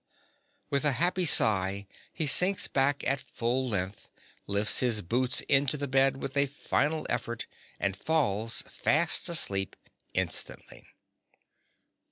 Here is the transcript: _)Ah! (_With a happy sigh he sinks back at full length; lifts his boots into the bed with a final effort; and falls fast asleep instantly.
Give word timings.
_)Ah! 0.03 0.75
(_With 0.75 0.83
a 0.83 0.91
happy 0.93 1.25
sigh 1.25 1.85
he 2.11 2.25
sinks 2.25 2.67
back 2.67 3.03
at 3.05 3.19
full 3.19 3.69
length; 3.69 4.09
lifts 4.47 4.79
his 4.79 5.03
boots 5.03 5.41
into 5.41 5.77
the 5.77 5.87
bed 5.87 6.23
with 6.23 6.35
a 6.35 6.47
final 6.47 7.05
effort; 7.07 7.45
and 7.79 7.95
falls 7.95 8.63
fast 8.67 9.29
asleep 9.29 9.75
instantly. 10.15 10.87